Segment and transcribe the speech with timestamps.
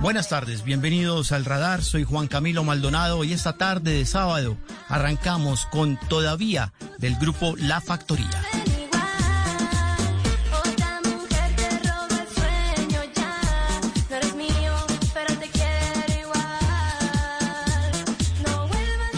[0.00, 1.82] Buenas tardes, bienvenidos al radar.
[1.82, 4.56] Soy Juan Camilo Maldonado y esta tarde de sábado
[4.88, 8.42] arrancamos con Todavía del grupo La Factoría.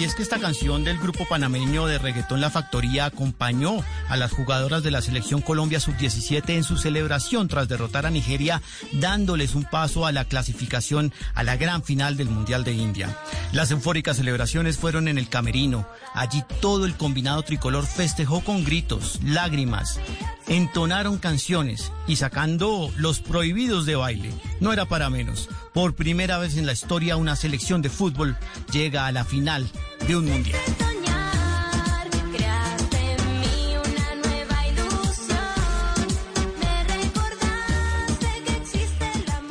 [0.03, 4.33] Y es que esta canción del grupo panameño de reggaetón La Factoría acompañó a las
[4.33, 8.61] jugadoras de la selección Colombia Sub-17 en su celebración tras derrotar a Nigeria,
[8.95, 13.17] dándoles un paso a la clasificación a la gran final del Mundial de India.
[13.53, 15.87] Las eufóricas celebraciones fueron en el Camerino.
[16.15, 20.01] Allí todo el combinado tricolor festejó con gritos, lágrimas,
[20.49, 24.33] entonaron canciones y sacando los prohibidos de baile.
[24.61, 25.49] No era para menos.
[25.73, 28.37] Por primera vez en la historia una selección de fútbol
[28.73, 29.69] llega a la final
[30.07, 30.61] de un mundial.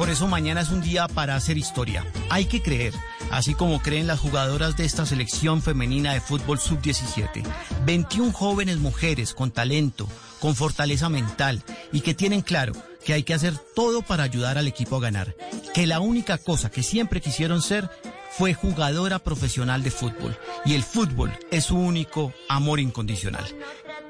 [0.01, 2.03] Por eso mañana es un día para hacer historia.
[2.29, 2.91] Hay que creer,
[3.31, 7.43] así como creen las jugadoras de esta selección femenina de fútbol sub-17.
[7.85, 10.07] 21 jóvenes mujeres con talento,
[10.39, 14.67] con fortaleza mental y que tienen claro que hay que hacer todo para ayudar al
[14.67, 15.35] equipo a ganar.
[15.73, 17.89] Que la única cosa que siempre quisieron ser
[18.31, 23.45] fue jugadora profesional de fútbol y el fútbol es su único amor incondicional.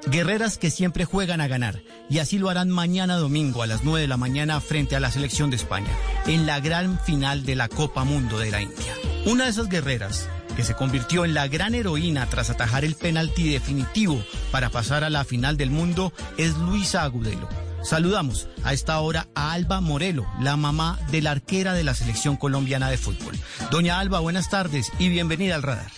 [0.07, 4.01] Guerreras que siempre juegan a ganar y así lo harán mañana domingo a las 9
[4.01, 5.91] de la mañana frente a la selección de España
[6.25, 9.00] en la gran final de la Copa Mundo de la India.
[9.23, 13.51] Una de esas guerreras que se convirtió en la gran heroína tras atajar el penalti
[13.51, 14.19] definitivo
[14.51, 17.47] para pasar a la final del mundo es Luisa Agudelo.
[17.83, 22.35] Saludamos a esta hora a Alba Morelo, la mamá de la arquera de la selección
[22.35, 23.35] colombiana de fútbol.
[23.69, 25.91] Doña Alba, buenas tardes y bienvenida al radar.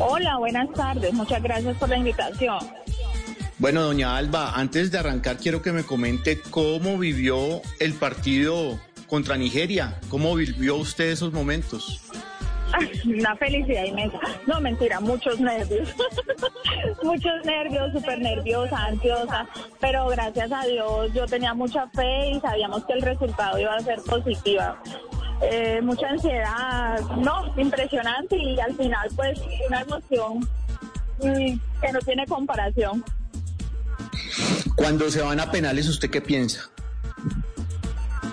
[0.00, 1.12] Hola, buenas tardes.
[1.14, 2.58] Muchas gracias por la invitación.
[3.58, 9.36] Bueno, doña Alba, antes de arrancar quiero que me comente cómo vivió el partido contra
[9.36, 9.98] Nigeria.
[10.08, 12.02] ¿Cómo vivió usted esos momentos?
[13.06, 14.18] Una felicidad inmensa.
[14.46, 15.88] No, mentira, muchos nervios.
[17.02, 19.46] muchos nervios, súper nerviosa, ansiosa.
[19.80, 23.80] Pero gracias a Dios yo tenía mucha fe y sabíamos que el resultado iba a
[23.80, 24.82] ser positiva.
[25.42, 29.38] Eh, mucha ansiedad, no, impresionante y al final pues
[29.68, 30.38] una emoción
[31.18, 33.04] mm, que no tiene comparación.
[34.74, 36.70] Cuando se van a penales, ¿usted qué piensa?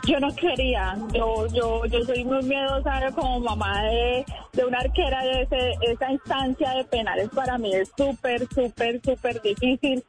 [0.06, 5.24] Yo no quería, yo, yo, yo soy muy miedosa como mamá de, de una arquera
[5.24, 10.04] de ese, esa instancia de penales para mí es súper, súper, súper difícil.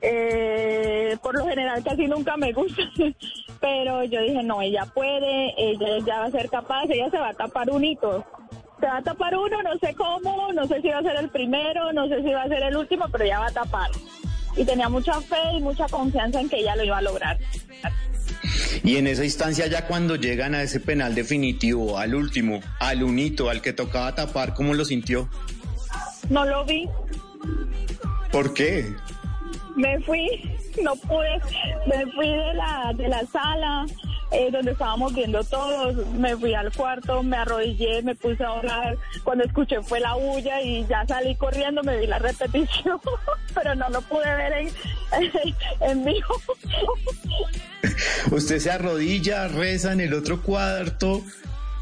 [0.00, 2.82] Eh, por lo general casi nunca me gusta,
[3.60, 7.30] pero yo dije, no, ella puede, ella ya va a ser capaz, ella se va
[7.30, 8.24] a tapar un hito.
[8.78, 11.28] Se va a tapar uno, no sé cómo, no sé si va a ser el
[11.30, 13.90] primero, no sé si va a ser el último, pero ella va a tapar.
[14.56, 17.36] Y tenía mucha fe y mucha confianza en que ella lo iba a lograr.
[18.84, 23.50] Y en esa instancia ya cuando llegan a ese penal definitivo, al último, al unito,
[23.50, 25.28] al que tocaba tapar, ¿cómo lo sintió?
[26.30, 26.88] No lo vi.
[28.30, 28.94] ¿Por qué?
[29.76, 30.28] Me fui,
[30.82, 31.40] no pude,
[31.86, 33.86] me fui de la, de la sala
[34.30, 38.98] eh, donde estábamos viendo todos, me fui al cuarto, me arrodillé, me puse a orar,
[39.24, 43.00] cuando escuché fue la bulla y ya salí corriendo, me vi la repetición,
[43.54, 44.70] pero no lo pude ver en,
[45.80, 46.42] en vivo.
[48.30, 51.22] Usted se arrodilla, reza en el otro cuarto,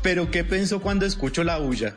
[0.02, 1.96] pero ¿qué pensó cuando escuchó la bulla?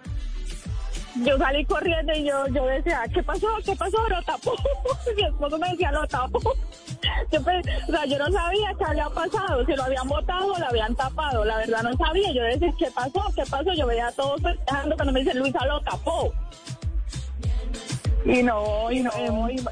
[1.26, 3.48] Yo salí corriendo y yo, yo decía, ¿qué pasó?
[3.66, 3.98] ¿Qué pasó?
[4.08, 4.54] Lo tapó.
[5.16, 6.40] Mi esposo me decía, lo tapó.
[7.32, 10.66] Yo, o sea, yo no sabía qué había pasado, si lo habían botado o lo
[10.66, 11.46] habían tapado.
[11.46, 12.32] La verdad no sabía.
[12.34, 13.24] Yo decía, ¿qué pasó?
[13.36, 13.74] ¿Qué pasó?
[13.74, 16.34] Yo veía a todos festejando cuando me dicen, Luisa lo tapó.
[18.26, 19.12] Y no, y no,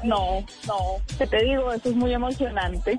[0.04, 0.76] no, no.
[1.18, 1.72] ¿Qué te digo?
[1.72, 2.98] Eso es muy emocionante.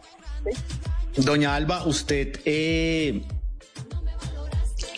[1.16, 3.24] Doña Alba, usted eh,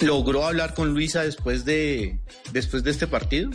[0.02, 2.20] logró hablar con Luisa después de,
[2.52, 3.52] después de este partido.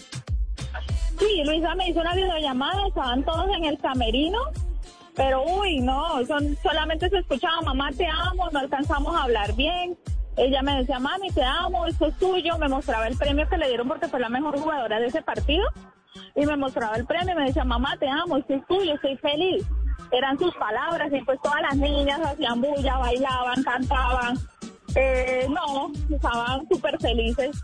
[1.19, 4.39] Sí, Luisa me hizo una videollamada, estaban todos en el camerino,
[5.15, 9.97] pero uy, no, son, solamente se escuchaba, mamá te amo, no alcanzamos a hablar bien.
[10.37, 12.59] Ella me decía, mami, te amo, esto es tuyo.
[12.59, 15.65] Me mostraba el premio que le dieron porque fue la mejor jugadora de ese partido.
[16.35, 19.17] Y me mostraba el premio y me decía, mamá, te amo, esto es tuyo, estoy
[19.17, 19.67] feliz
[20.11, 24.39] eran sus palabras y pues todas las niñas hacían bulla, bailaban, cantaban.
[24.95, 27.63] Eh, no, estaban súper felices.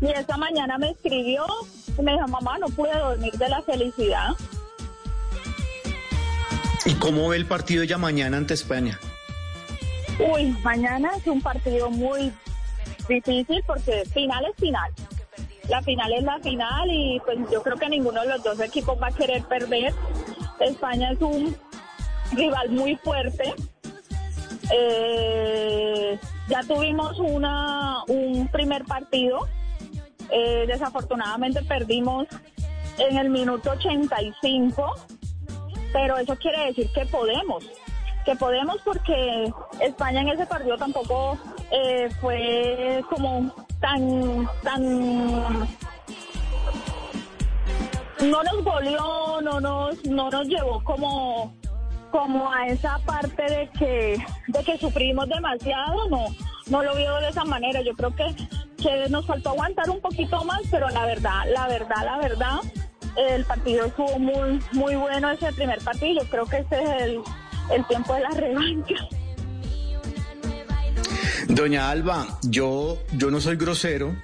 [0.00, 1.44] Y esta mañana me escribió
[1.98, 4.30] y me dijo, mamá, no pude dormir de la felicidad.
[6.84, 8.98] ¿Y cómo ve el partido ya mañana ante España?
[10.18, 12.32] Uy, mañana es un partido muy
[13.08, 14.92] difícil porque final es final.
[15.68, 18.96] La final es la final y pues yo creo que ninguno de los dos equipos
[19.02, 19.92] va a querer perder.
[20.60, 21.56] España es un
[22.32, 23.54] rival muy fuerte.
[24.72, 26.18] Eh,
[26.48, 29.48] Ya tuvimos una, un primer partido.
[30.30, 32.26] Eh, desafortunadamente perdimos
[32.98, 34.94] en el minuto 85,
[35.92, 37.64] pero eso quiere decir que podemos,
[38.24, 41.38] que podemos porque España en ese partido tampoco
[41.70, 45.66] eh, fue como tan, tan
[48.22, 51.54] no nos goleó, no nos, no nos llevó como,
[52.10, 54.16] como a esa parte de que,
[54.48, 56.26] de que sufrimos demasiado, no,
[56.68, 57.82] no lo veo de esa manera.
[57.82, 58.24] Yo creo que,
[58.86, 62.56] que nos faltó aguantar un poquito más, pero la verdad, la verdad, la verdad,
[63.16, 66.22] el partido estuvo muy, muy bueno ese primer partido.
[66.22, 67.20] Yo creo que ese es el,
[67.72, 68.94] el tiempo de la revancha.
[71.48, 74.14] Doña Alba, yo, yo no soy grosero,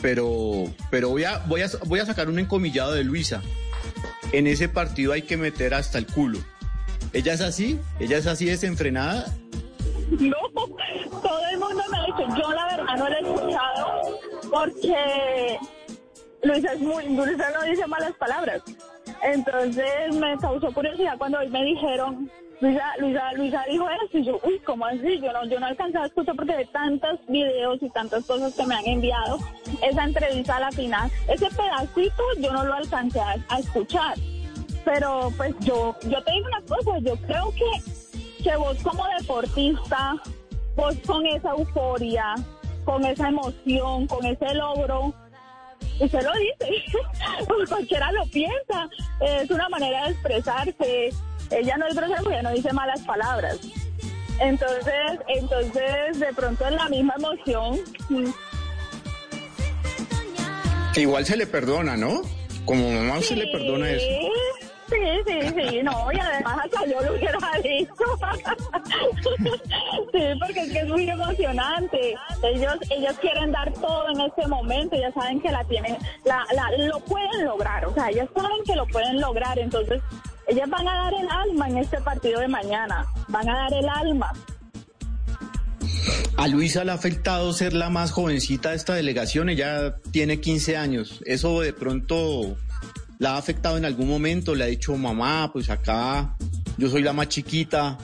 [0.00, 3.42] pero, pero voy, a, voy, a, voy a sacar un encomillado de Luisa.
[4.32, 6.38] En ese partido hay que meter hasta el culo.
[7.12, 7.78] ¿Ella es así?
[7.98, 9.26] ¿Ella es así desenfrenada?
[10.10, 10.36] No,
[11.20, 13.87] todo el mundo me ha dicho, yo la verdad no lo he escuchado
[14.58, 15.58] porque
[16.42, 18.62] Luisa es muy, Luisa no dice malas palabras.
[19.22, 24.40] Entonces me causó curiosidad cuando hoy me dijeron Luisa, Luisa, Luisa dijo eso y yo,
[24.42, 25.20] uy, ¿cómo así?
[25.20, 28.66] Yo no, yo no alcanzaba a escuchar porque de tantos videos y tantas cosas que
[28.66, 29.38] me han enviado,
[29.82, 34.16] esa entrevista a la final, ese pedacito yo no lo alcancé a, escuchar.
[34.84, 40.14] Pero pues yo, yo te digo una cosa, yo creo que, que vos como deportista,
[40.74, 42.34] vos con esa euforia,
[42.88, 45.14] con esa emoción, con ese logro,
[46.00, 46.84] usted lo dice,
[47.68, 48.88] cualquiera lo piensa,
[49.20, 51.10] es una manera de expresarse,
[51.50, 53.58] ella no es grosera porque no dice malas palabras.
[54.40, 57.78] Entonces, entonces de pronto en la misma emoción.
[60.96, 62.22] Igual se le perdona, ¿no?
[62.64, 64.30] Como mamá se le perdona eso.
[64.88, 64.96] Sí,
[65.26, 67.92] sí, sí, no, y además hasta yo lo hubiera dicho.
[70.12, 72.14] sí, porque es que es muy emocionante.
[72.42, 76.70] Ellos, ellos quieren dar todo en este momento, ya saben que la tienen, la, la,
[76.86, 80.00] lo pueden lograr, o sea, ellos saben que lo pueden lograr, entonces
[80.46, 83.88] ellas van a dar el alma en este partido de mañana, van a dar el
[83.88, 84.32] alma.
[86.38, 90.76] A Luisa le ha afectado ser la más jovencita de esta delegación, ella tiene 15
[90.76, 91.20] años.
[91.26, 92.56] ¿Eso de pronto
[93.18, 94.54] la ha afectado en algún momento?
[94.54, 96.36] ¿Le ha dicho mamá, pues acá
[96.76, 97.98] yo soy la más chiquita,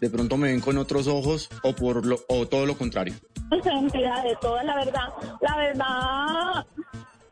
[0.00, 3.14] de pronto me ven con otros ojos o por lo, o todo lo contrario?
[3.50, 5.08] de toda la verdad.
[5.40, 6.66] La verdad,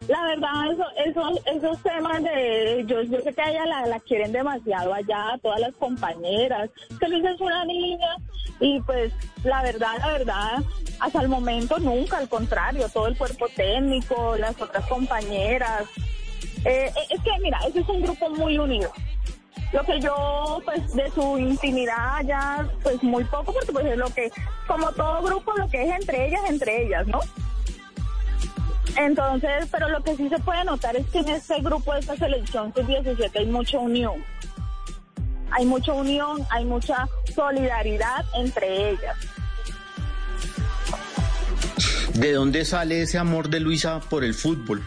[0.08, 4.32] la verdad, eso, eso, esos temas de, yo, yo sé que a ella la, quieren
[4.32, 6.70] demasiado allá, todas las compañeras,
[7.00, 8.16] que Luisa es una niña
[8.60, 9.12] y pues
[9.44, 10.62] la verdad, la verdad,
[11.00, 15.84] hasta el momento nunca, al contrario, todo el cuerpo técnico, las otras compañeras.
[16.66, 18.90] Eh, eh, es que mira, ese es un grupo muy unido.
[19.72, 24.08] Lo que yo, pues, de su intimidad ya, pues, muy poco, porque pues es lo
[24.10, 24.30] que,
[24.66, 27.20] como todo grupo, lo que es entre ellas, entre ellas, ¿no?
[28.96, 32.16] Entonces, pero lo que sí se puede notar es que en este grupo de esta
[32.16, 34.14] selección sub-17 hay mucha unión.
[35.52, 39.16] Hay mucha unión, hay mucha solidaridad entre ellas.
[42.14, 44.82] ¿De dónde sale ese amor de Luisa por el fútbol?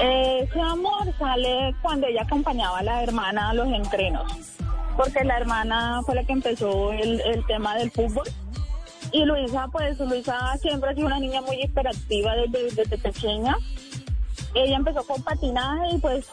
[0.00, 4.32] Ese amor sale cuando ella acompañaba a la hermana a los entrenos,
[4.96, 8.28] porque la hermana fue la que empezó el, el tema del fútbol
[9.12, 13.56] y Luisa, pues Luisa siempre ha sido una niña muy hiperactiva desde, pequeña.
[14.54, 16.26] Ella empezó con patinaje y pues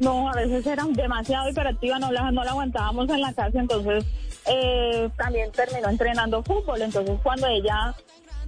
[0.00, 4.04] no, a veces era demasiado hiperactiva, no la, no la aguantábamos en la casa, entonces
[4.46, 6.82] eh, también terminó entrenando fútbol.
[6.82, 7.94] Entonces cuando ella,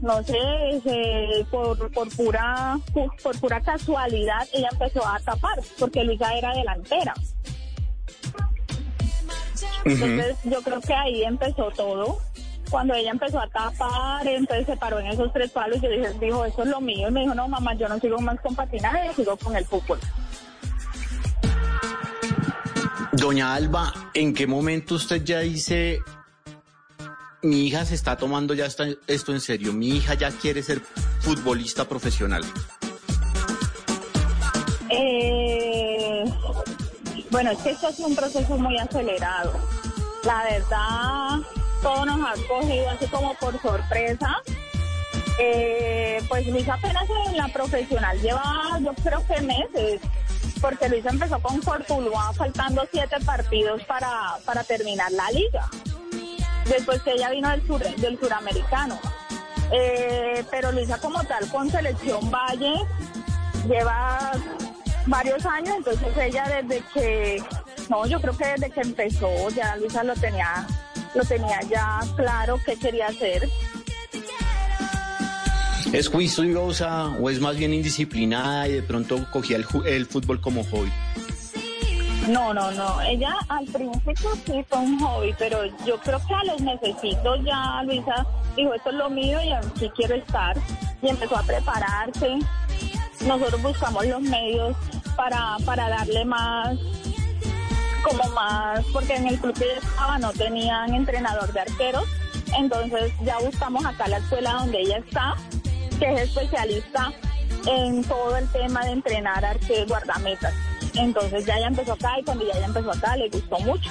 [0.01, 2.79] no sé, por, por, pura,
[3.23, 7.15] por pura casualidad, ella empezó a tapar, porque Luisa era delantera.
[9.85, 12.19] Entonces yo creo que ahí empezó todo
[12.71, 16.15] cuando ella empezó a tapar, entonces se paró en esos tres palos y yo dije,
[16.21, 17.09] dijo, eso es lo mío.
[17.09, 19.65] Y me dijo, no, mamá, yo no sigo más con patinaje, yo sigo con el
[19.65, 19.99] fútbol.
[23.13, 25.99] Doña Alba, ¿en qué momento usted ya dice,
[27.43, 30.81] mi hija se está tomando ya esto en serio, mi hija ya quiere ser
[31.21, 32.45] futbolista profesional?
[34.91, 36.25] Eh,
[37.31, 39.53] bueno, es que esto es un proceso muy acelerado.
[40.25, 41.39] La verdad,
[41.83, 44.43] todo nos ha cogido así como por sorpresa.
[45.39, 50.01] Eh, pues Luisa apenas en la profesional lleva yo creo que meses,
[50.61, 55.67] porque Luisa empezó con Cortuluá faltando siete partidos para, para terminar la liga.
[56.71, 58.99] Después que ella vino del, sur, del suramericano.
[59.73, 62.75] Eh, pero Luisa como tal con Selección Valle
[63.69, 64.33] lleva
[65.07, 67.43] varios años, entonces ella desde que,
[67.89, 70.67] no, yo creo que desde que empezó ya Luisa lo tenía
[71.15, 73.49] lo tenía ya claro qué quería hacer.
[75.93, 80.63] ¿Es juiciosa o es más bien indisciplinada y de pronto cogía el, el fútbol como
[80.65, 80.93] hobby?
[82.31, 83.01] No, no, no.
[83.01, 87.83] Ella al principio sí fue un hobby, pero yo creo que a los necesitos ya
[87.83, 88.25] Luisa
[88.57, 90.57] dijo, esto es lo mío y aquí quiero estar.
[91.03, 92.39] Y empezó a prepararse.
[93.27, 94.77] Nosotros buscamos los medios
[95.17, 96.79] para, para darle más,
[98.05, 102.05] como más, porque en el club que estaba no tenían entrenador de arqueros.
[102.57, 105.35] Entonces ya buscamos acá la escuela donde ella está,
[105.99, 107.13] que es especialista
[107.67, 110.55] en todo el tema de entrenar arqueros guardametas.
[110.95, 113.91] Entonces ya ella empezó acá y cuando ya ella empezó acá le gustó mucho.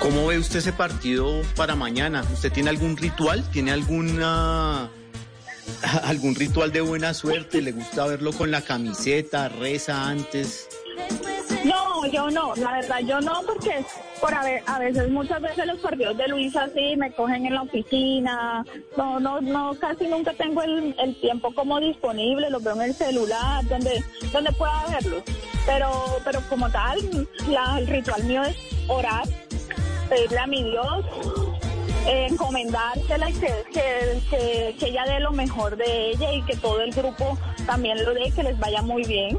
[0.00, 2.24] ¿Cómo ve usted ese partido para mañana?
[2.32, 3.42] ¿Usted tiene algún ritual?
[3.50, 4.90] ¿Tiene alguna
[6.04, 7.62] algún ritual de buena suerte?
[7.62, 9.48] ¿Le gusta verlo con la camiseta?
[9.48, 10.68] ¿Reza antes?
[11.64, 13.84] No, yo no, la verdad yo no, porque
[14.24, 17.60] por a, a veces, muchas veces los partidos de Luisa sí me cogen en la
[17.60, 18.64] oficina,
[18.96, 23.62] no, no, no, casi nunca tengo el, tiempo como disponible, los veo en el celular,
[23.68, 24.02] donde,
[24.32, 25.22] donde pueda verlos.
[25.66, 25.90] Pero,
[26.24, 28.56] pero como tal, el ritual mío es
[28.88, 29.28] orar,
[30.08, 31.04] pedirle a mi Dios,
[32.06, 36.80] eh, encomendársela y que, que, que ella dé lo mejor de ella y que todo
[36.80, 39.38] el grupo también lo dé, que les vaya muy bien.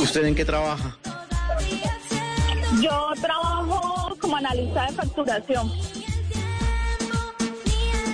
[0.00, 0.98] ¿Usted en qué trabaja?
[2.82, 5.70] Yo trabajo como analista de facturación.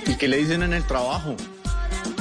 [0.05, 1.35] ¿Y qué le dicen en el trabajo?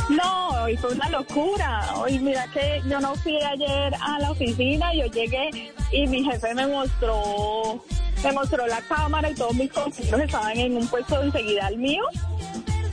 [0.08, 1.94] No, hoy fue una locura.
[1.96, 6.54] Hoy mira que yo no fui ayer a la oficina, yo llegué y mi jefe
[6.54, 7.84] me mostró,
[8.24, 12.04] me mostró la cámara y todos mis compañeros estaban en un puesto enseguida al mío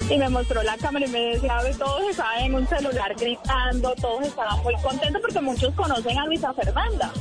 [0.10, 4.26] y me mostró la cámara y me decía, todos estaban en un celular gritando, todos
[4.26, 7.14] estaban muy contentos porque muchos conocen a Luisa Fernanda.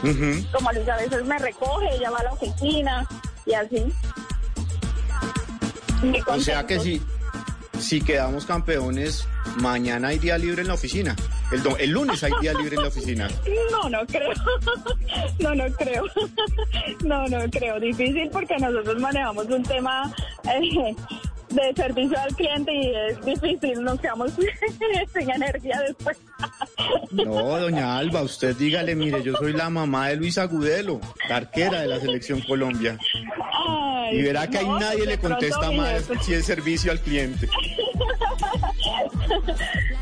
[0.00, 3.06] Como Luisa a veces me recoge, ella va a la oficina
[3.46, 3.92] y así.
[6.26, 7.02] O sea que si,
[7.78, 9.26] si quedamos campeones,
[9.60, 11.14] mañana hay día libre en la oficina.
[11.52, 13.28] El, el lunes hay día libre en la oficina.
[13.70, 14.30] No, no creo.
[15.38, 16.04] No, no creo.
[17.04, 17.80] No, no creo.
[17.80, 20.12] Difícil porque nosotros manejamos un tema
[20.44, 20.94] eh,
[21.50, 26.16] de servicio al cliente y es difícil, nos quedamos sin energía después.
[27.10, 31.88] No, doña Alba, usted dígale, mire, yo soy la mamá de Luis Agudelo, arquera de
[31.88, 32.98] la Selección Colombia.
[34.12, 37.48] y verá que ahí nadie le contesta más si es servicio al cliente.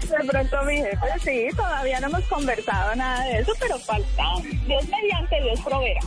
[0.09, 4.25] De pronto mi jefe, sí, todavía no hemos conversado nada de eso, pero falta.
[4.67, 6.01] Dios mediante, Dios proveerá.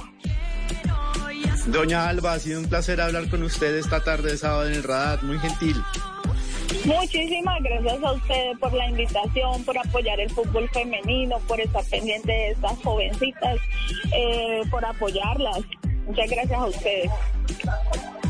[1.67, 4.83] Doña Alba, ha sido un placer hablar con usted esta tarde de sábado en el
[4.83, 5.81] radar, muy gentil.
[6.85, 12.31] Muchísimas gracias a ustedes por la invitación, por apoyar el fútbol femenino, por estar pendiente
[12.31, 13.57] de estas jovencitas,
[14.13, 15.59] eh, por apoyarlas.
[16.05, 17.11] Muchas gracias a ustedes.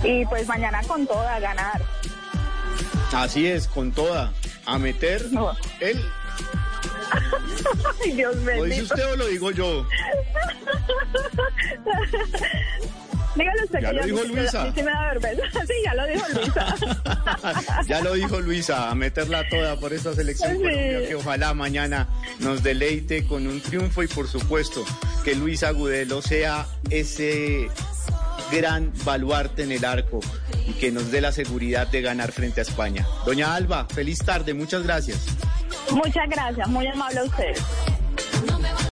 [0.03, 1.81] Y pues mañana con toda, a ganar.
[3.13, 4.33] Así es, con toda.
[4.65, 5.25] A meter
[5.79, 5.99] el
[8.03, 8.55] Ay, Dios mío.
[8.57, 9.85] ¿Lo dice usted o lo digo yo?
[13.63, 14.73] Usted ya que lo dijo Luisa.
[14.73, 15.43] Sí, me da vergüenza.
[15.67, 16.75] Sí, ya lo dijo Luisa.
[17.87, 20.57] ya lo dijo Luisa, a meterla toda por esta selección Sí.
[20.57, 22.07] Colombia que ojalá mañana
[22.39, 24.83] nos deleite con un triunfo y por supuesto
[25.23, 27.69] que Luisa Agudelo sea ese
[28.51, 30.19] gran baluarte en el arco
[30.67, 33.05] y que nos dé la seguridad de ganar frente a España.
[33.25, 35.19] Doña Alba, feliz tarde, muchas gracias.
[35.91, 37.61] Muchas gracias, muy amable a ustedes.